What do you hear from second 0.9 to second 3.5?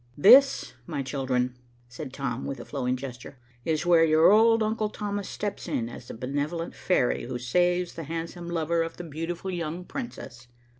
children," said Tom, with a flowing gesture,